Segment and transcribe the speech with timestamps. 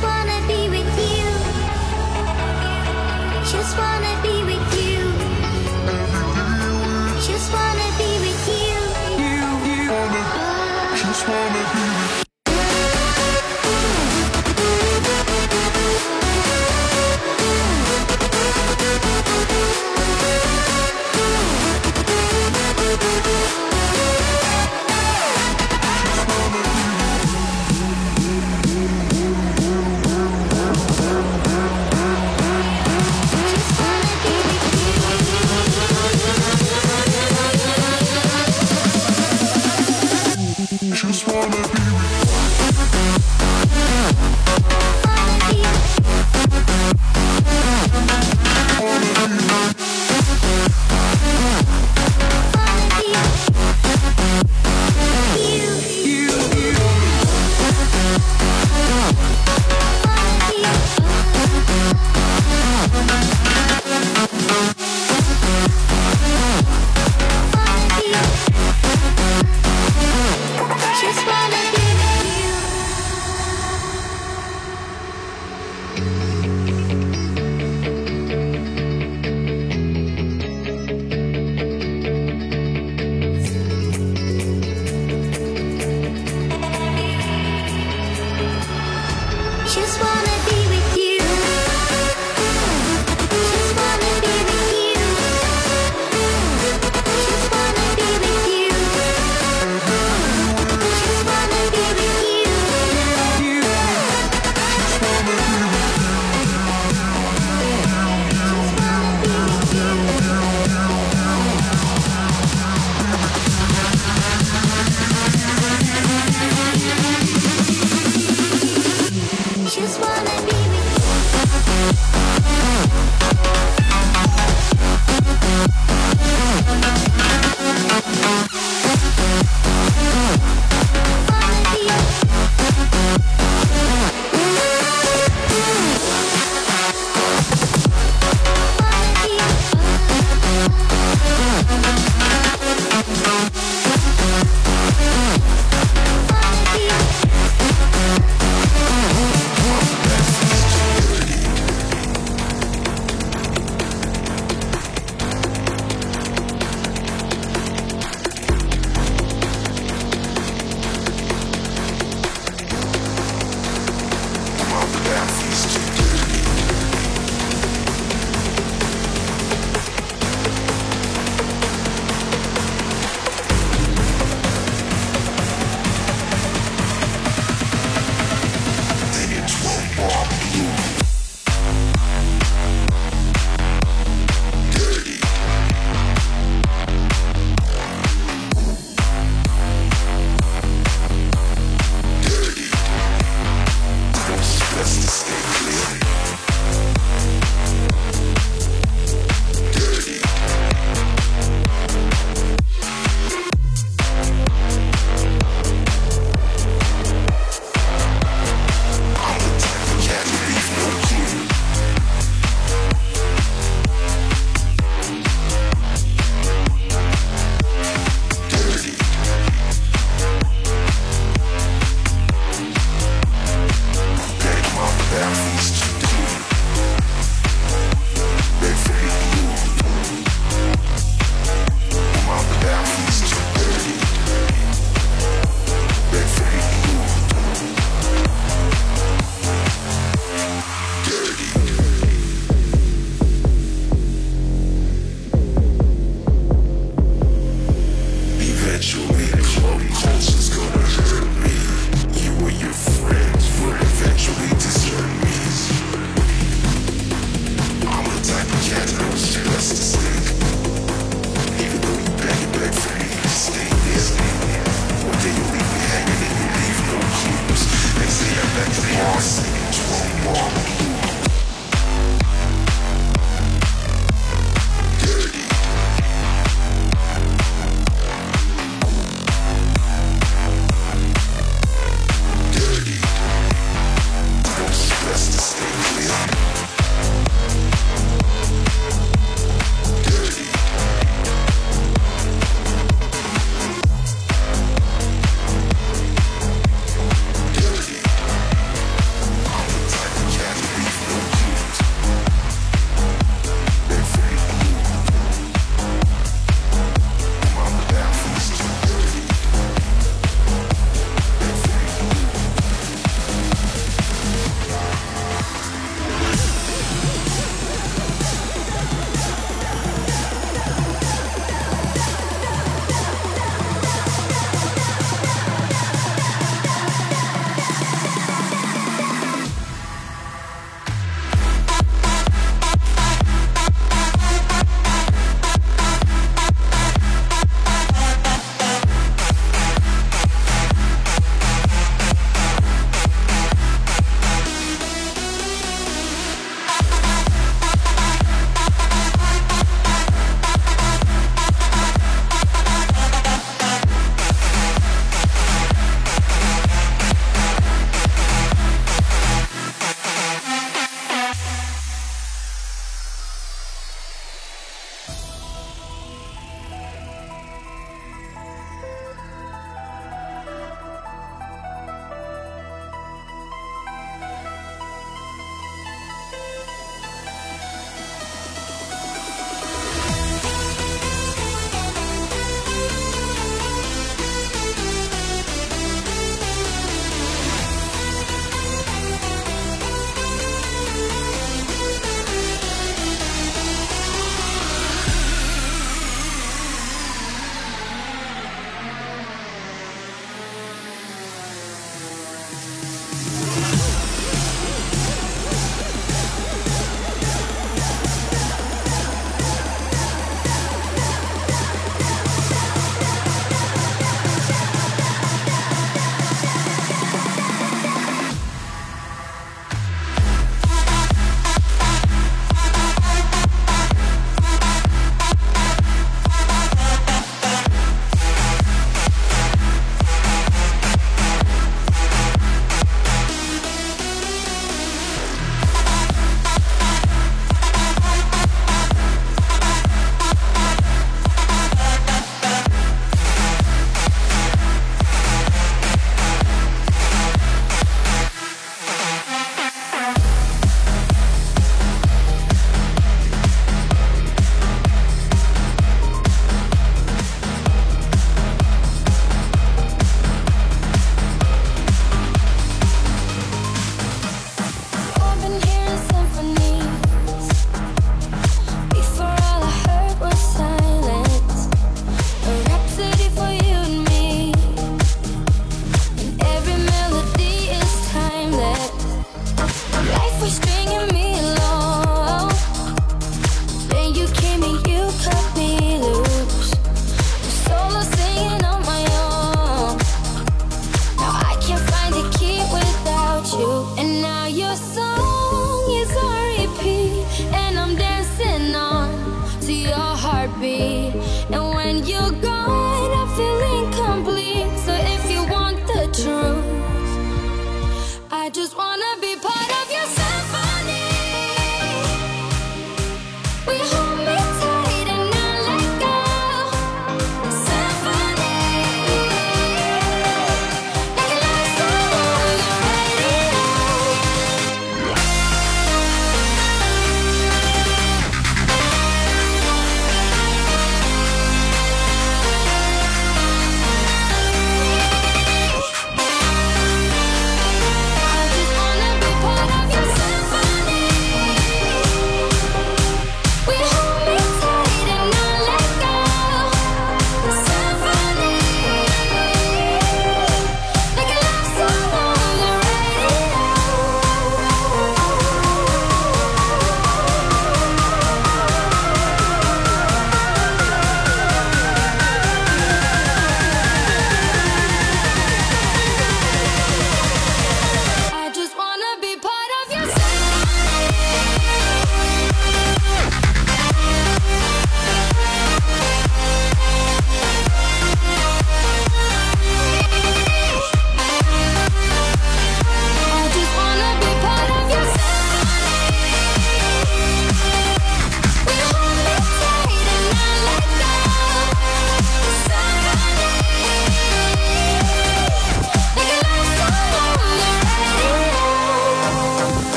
[0.00, 0.37] just wanna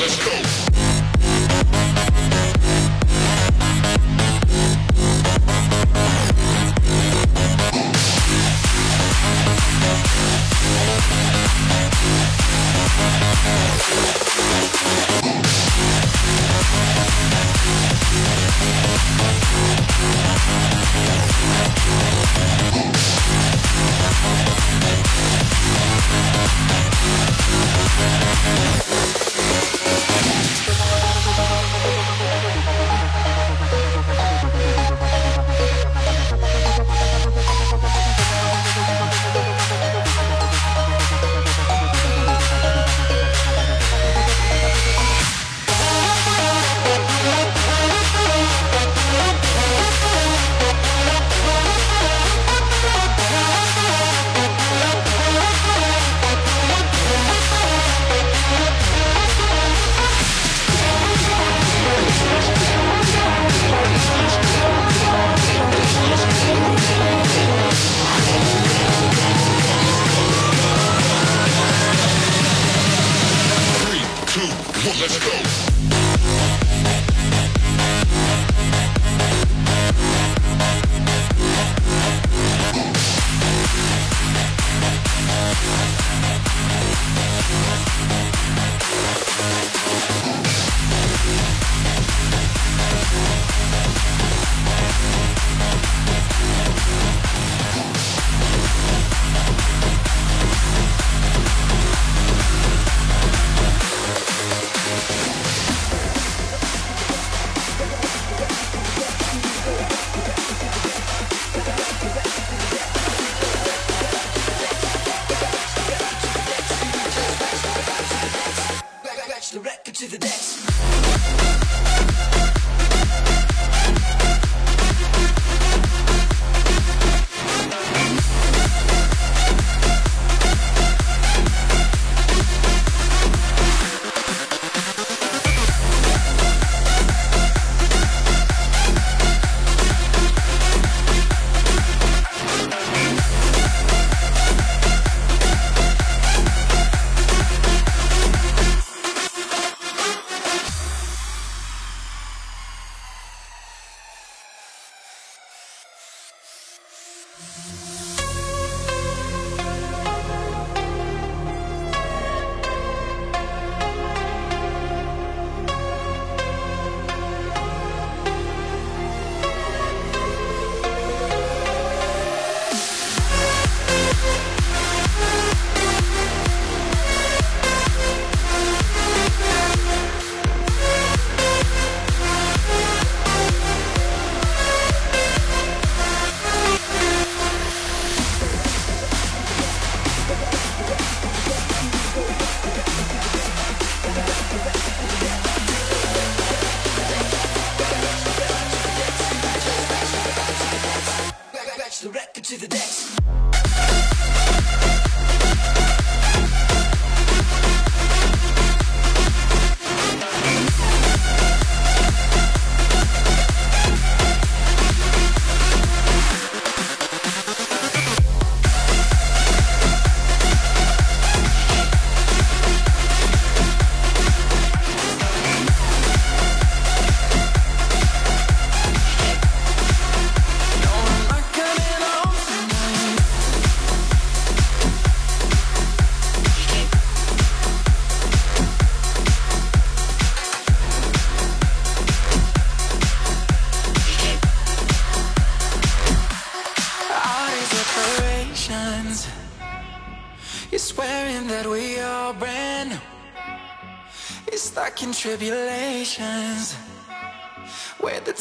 [0.00, 0.29] tribulations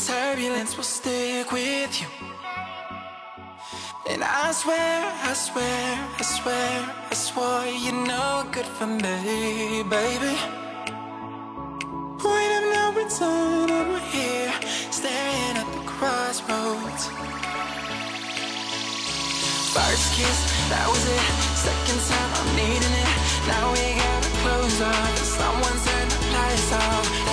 [0.10, 2.08] turbulence will stick with you.
[4.10, 4.98] And I swear,
[5.30, 5.86] I swear,
[6.17, 6.72] I swear,
[7.12, 10.34] I swore you're no good for me, baby.
[12.24, 14.52] Point of no return, and we're here,
[14.89, 17.04] staring at the crossroads.
[19.76, 20.39] First kiss,
[20.72, 21.26] that was it.
[21.67, 23.12] Second time, I'm needing it.
[23.52, 25.17] Now we gotta close off.
[25.38, 27.06] Someone turned the lights off.
[27.28, 27.28] Oh.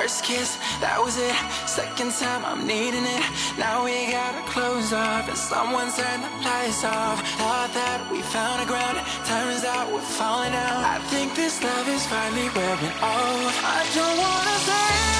[0.00, 1.36] First kiss, that was it.
[1.68, 3.24] Second time, I'm needing it.
[3.58, 7.20] Now we gotta close off, and someone turned the lights off.
[7.36, 8.96] Thought that we found a ground,
[9.28, 10.84] turns out we're falling out.
[10.88, 13.52] I think this love is finally wearing off.
[13.60, 15.19] I don't wanna say.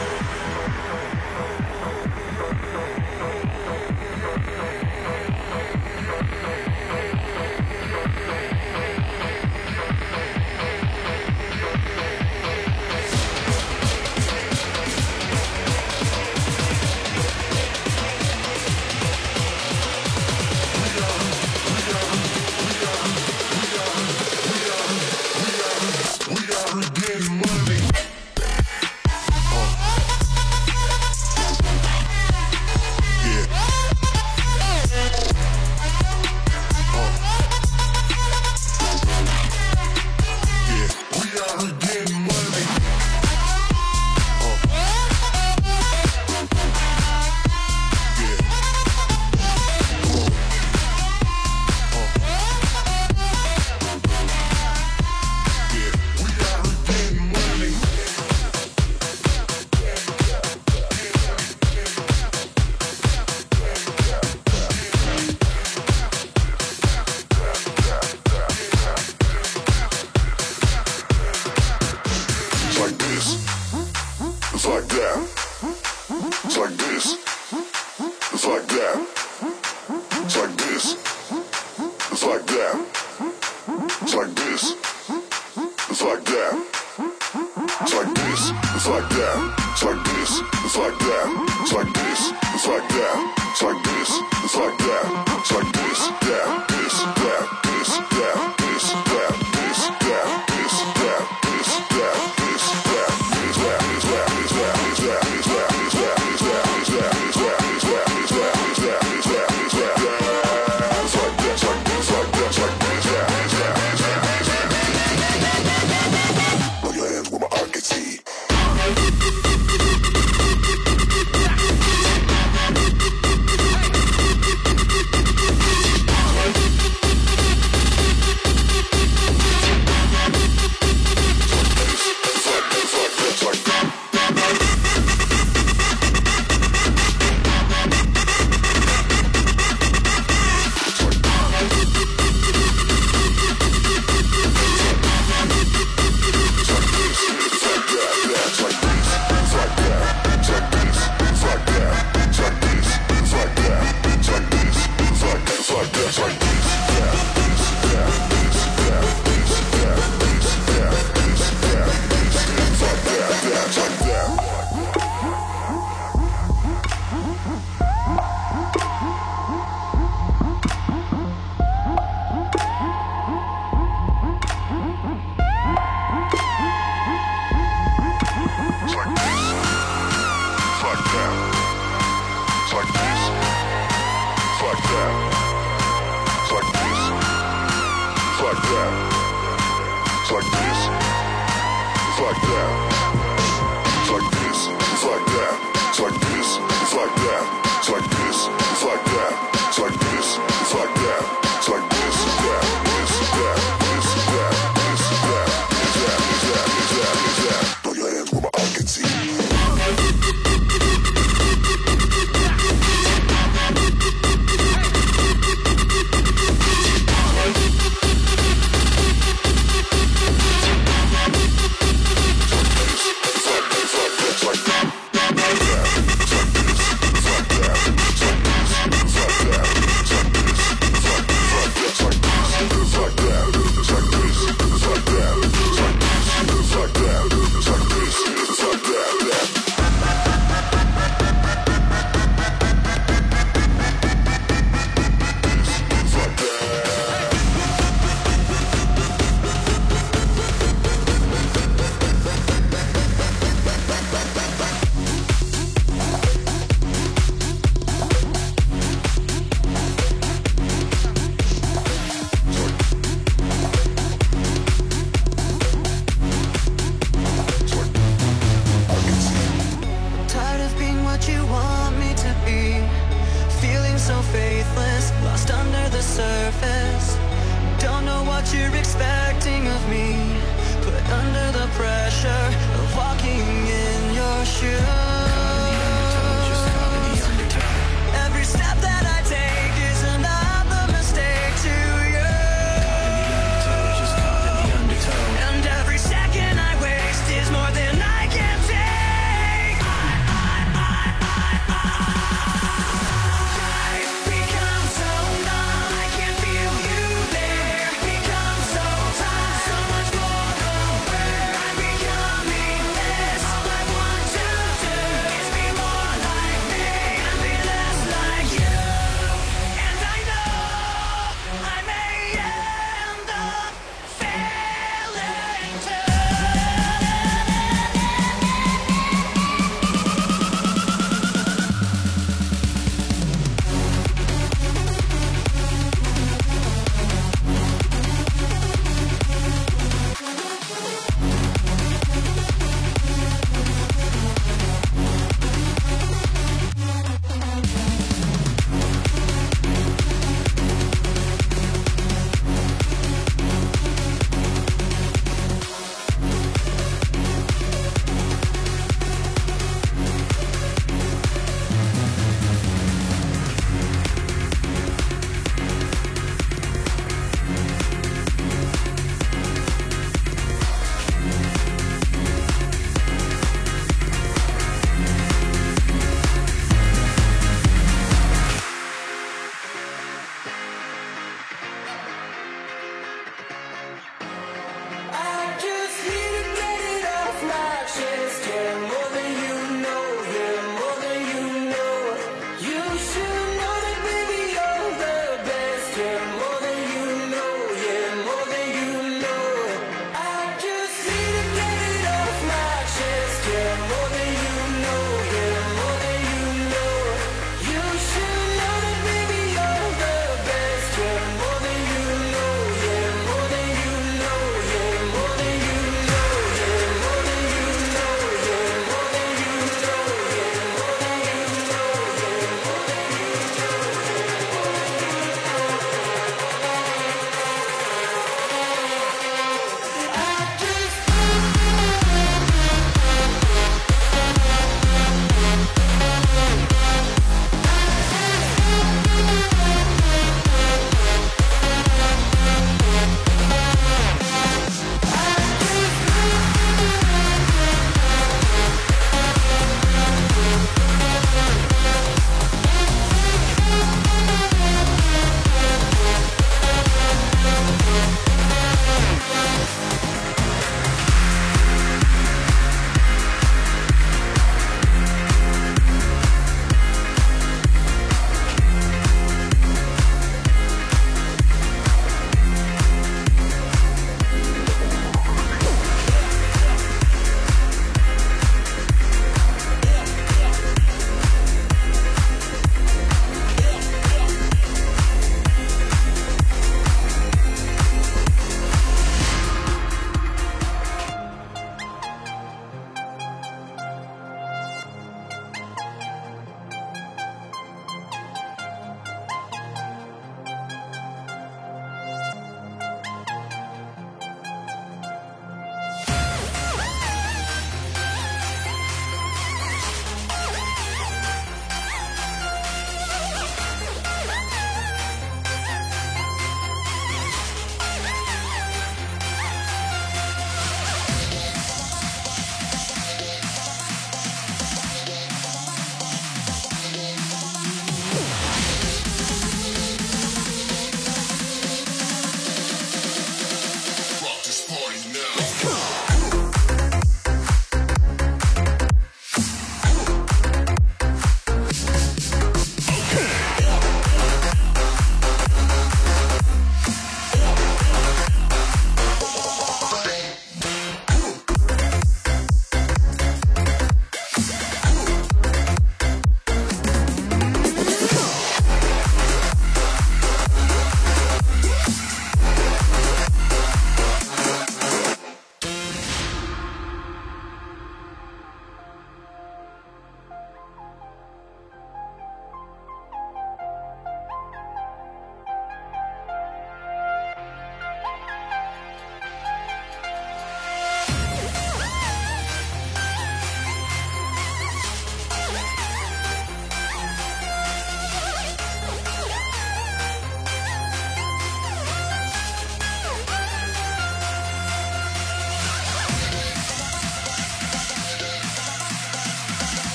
[90.73, 92.31] pressure like this.
[92.53, 93.40] It's like shoes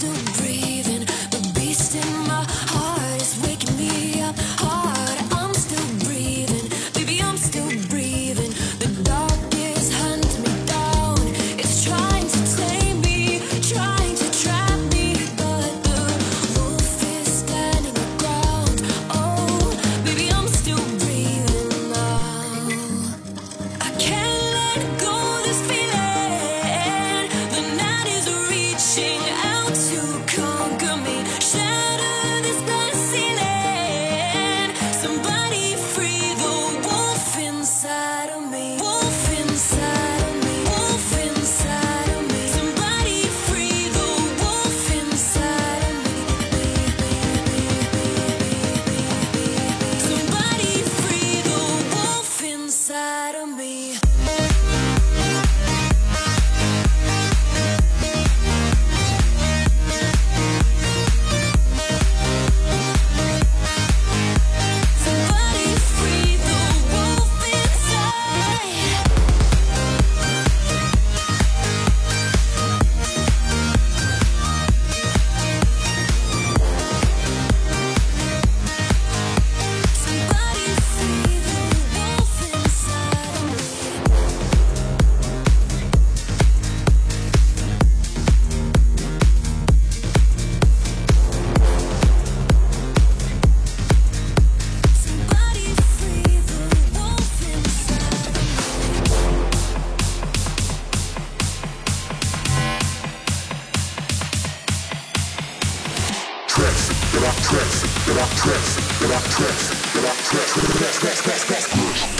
[0.00, 0.39] do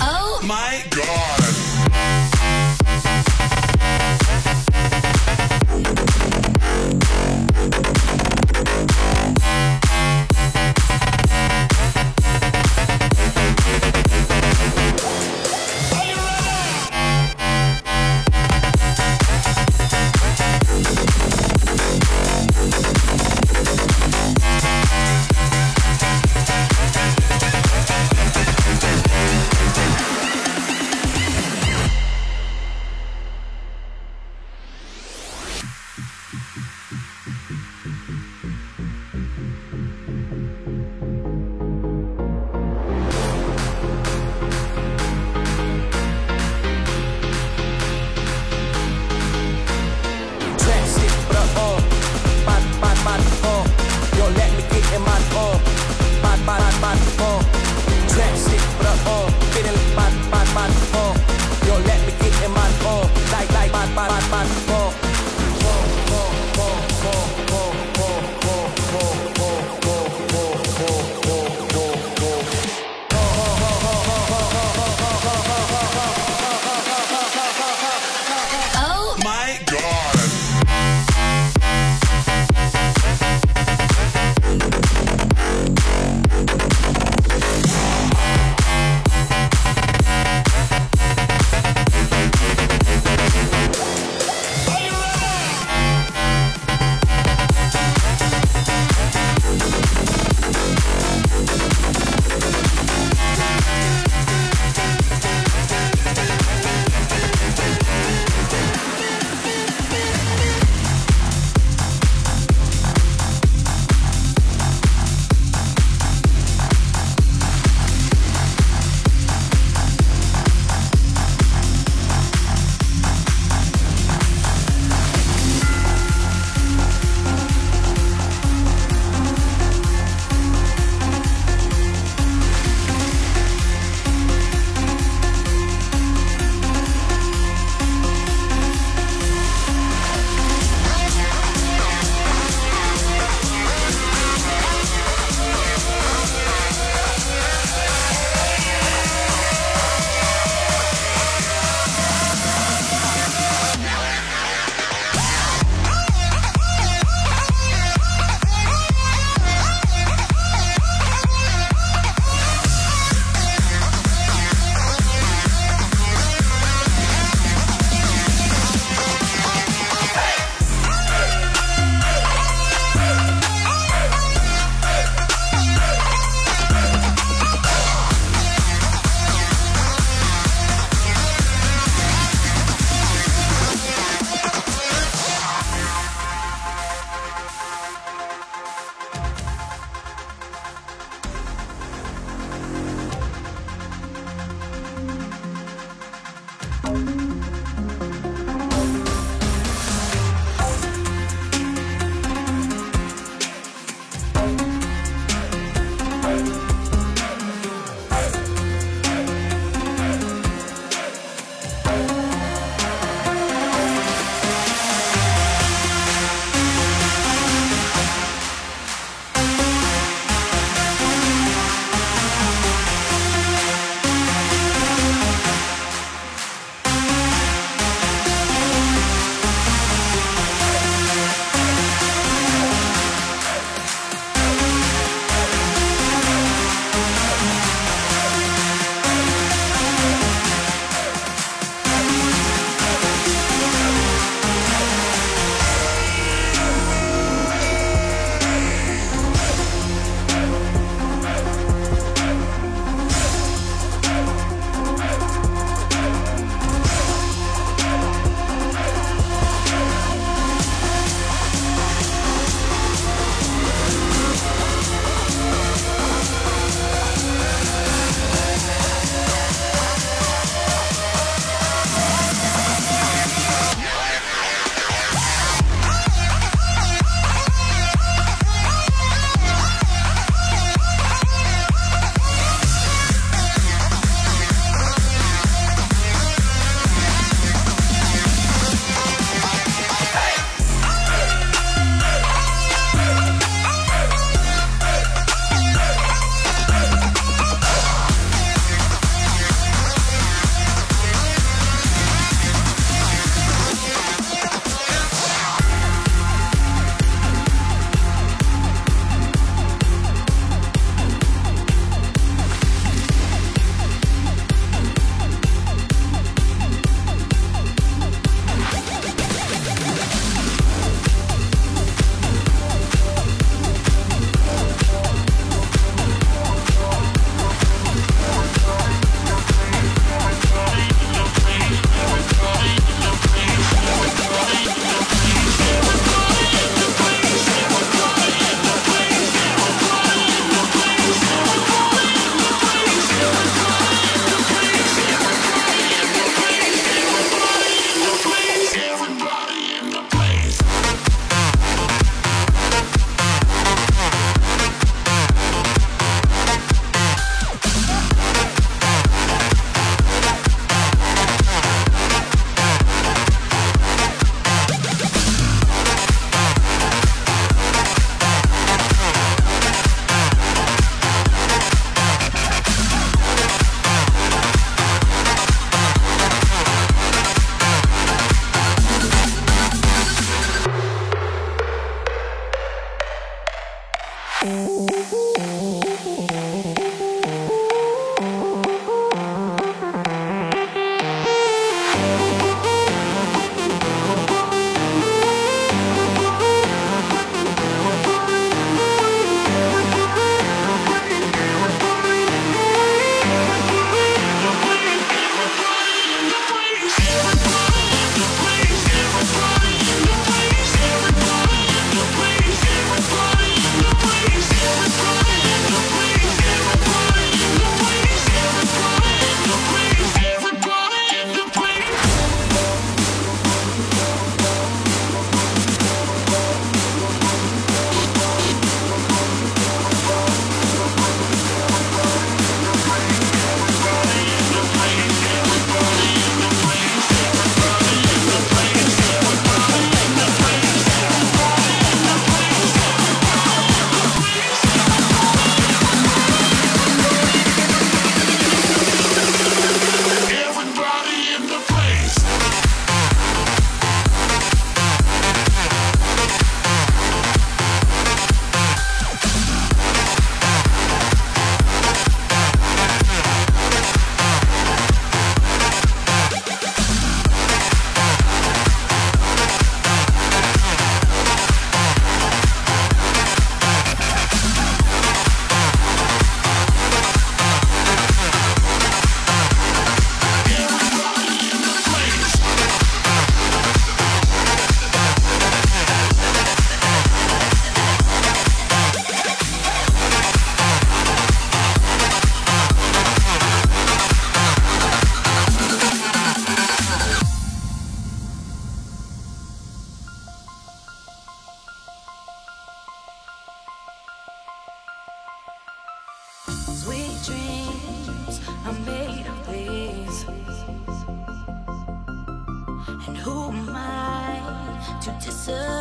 [0.03, 2.20] Oh my god!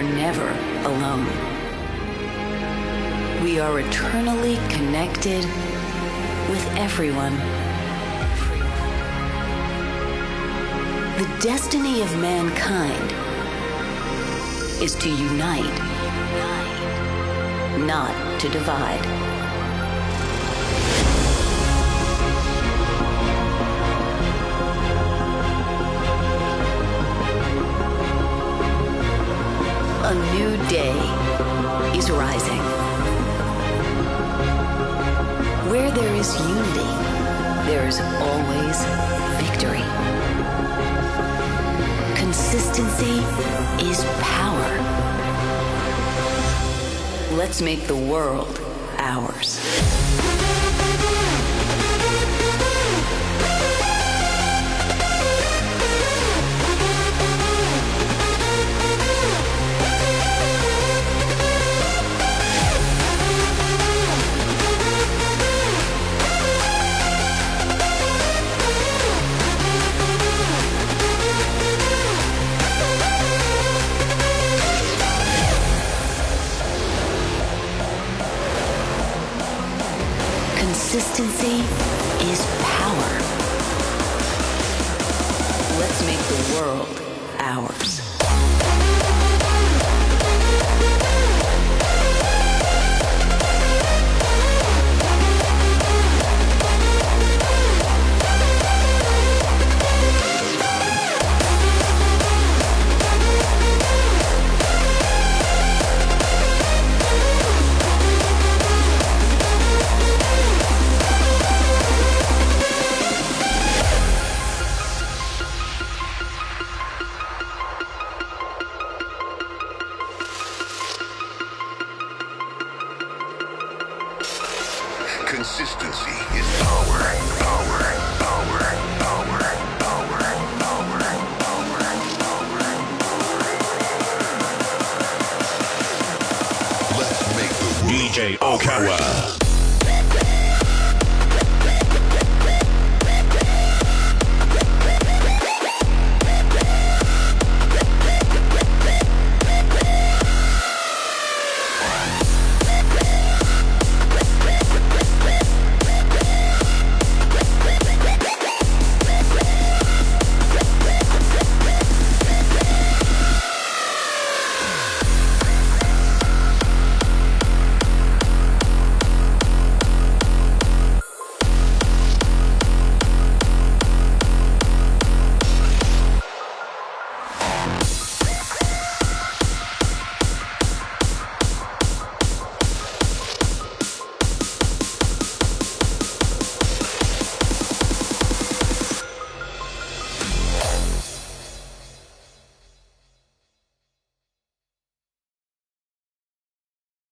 [0.00, 0.48] are never
[0.88, 1.26] alone.
[3.42, 5.44] We are eternally connected
[6.48, 7.36] with everyone.
[11.18, 13.12] The destiny of mankind
[14.82, 15.78] is to unite,
[17.86, 19.19] not to divide.
[30.70, 30.94] day
[31.98, 32.62] is rising.
[35.68, 36.92] Where there is unity,
[37.66, 38.84] there is always
[39.42, 39.82] victory.
[42.14, 43.18] Consistency
[43.84, 44.70] is power.
[47.36, 48.60] Let's make the world
[48.96, 49.58] ours.